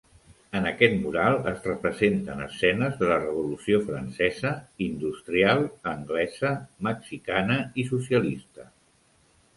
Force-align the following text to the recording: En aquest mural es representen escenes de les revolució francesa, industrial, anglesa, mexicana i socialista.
En 0.59 0.63
aquest 0.67 0.93
mural 1.01 1.35
es 1.51 1.67
representen 1.69 2.41
escenes 2.45 2.97
de 3.01 3.09
les 3.11 3.21
revolució 3.27 3.81
francesa, 3.91 4.55
industrial, 4.87 5.61
anglesa, 5.95 6.53
mexicana 6.89 7.63
i 7.83 7.87
socialista. 7.95 8.71